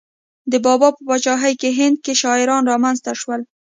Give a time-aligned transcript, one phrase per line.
[0.51, 3.41] د بابا په پاچاهۍ کې هند کې شاعران را منځته شول.